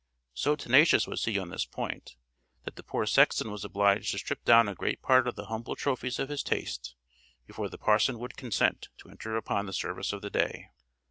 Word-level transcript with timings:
So 0.33 0.55
tenacious 0.55 1.05
was 1.05 1.23
he 1.25 1.37
on 1.37 1.49
this 1.49 1.65
point, 1.67 2.15
that 2.63 2.75
the 2.75 2.81
poor 2.81 3.05
sexton 3.05 3.51
was 3.51 3.63
obliged 3.63 4.09
to 4.09 4.17
strip 4.17 4.43
down 4.43 4.67
a 4.67 4.73
great 4.73 5.03
part 5.03 5.27
of 5.27 5.35
the 5.35 5.45
humble 5.45 5.75
trophies 5.75 6.17
of 6.17 6.27
his 6.29 6.41
taste, 6.41 6.95
before 7.45 7.69
the 7.69 7.77
parson 7.77 8.17
would 8.17 8.35
consent 8.35 8.89
to 8.97 9.11
enter 9.11 9.37
upon 9.37 9.67
the 9.67 9.73
service 9.73 10.11
of 10.11 10.23
the 10.23 10.31
day. 10.31 10.69